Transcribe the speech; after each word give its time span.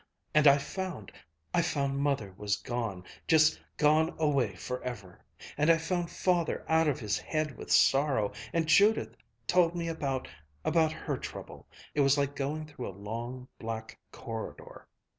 and 0.33 0.47
I 0.47 0.57
found 0.57 1.11
I 1.53 1.61
found 1.61 1.99
Mother 1.99 2.33
was 2.35 2.55
gone, 2.55 3.03
just 3.27 3.59
gone 3.77 4.15
away 4.17 4.55
forever 4.55 5.23
and 5.59 5.69
I 5.69 5.77
found 5.77 6.09
Father 6.09 6.65
out 6.67 6.87
of 6.87 6.99
his 6.99 7.19
head 7.19 7.55
with 7.55 7.71
sorrow 7.71 8.31
and 8.51 8.65
Judith 8.65 9.15
told 9.45 9.75
me 9.75 9.87
about 9.87 10.27
about 10.65 10.91
her 10.91 11.17
trouble. 11.17 11.67
It 11.93 12.01
was 12.01 12.17
like 12.17 12.35
going 12.35 12.65
through 12.65 12.87
a 12.87 12.97
long 12.97 13.47
black 13.59 13.99
corridor. 14.11 14.87